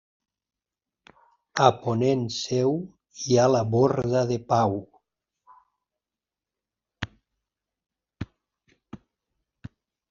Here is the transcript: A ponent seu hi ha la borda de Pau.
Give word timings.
A 1.65 1.67
ponent 1.83 2.23
seu 2.37 2.73
hi 3.25 3.37
ha 3.37 3.45
la 3.57 3.61
borda 3.75 4.25
de 4.33 4.39
Pau. 4.53 4.75